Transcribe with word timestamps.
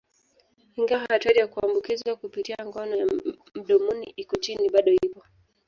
Ingawa 0.77 1.05
hatari 1.09 1.39
ya 1.39 1.47
kuambukizwa 1.47 2.15
kupitia 2.15 2.57
ngono 2.65 2.95
ya 2.95 3.07
mdomoni 3.55 4.13
iko 4.15 4.35
chini, 4.37 4.69
bado 4.69 4.91
ipo. 4.91 5.21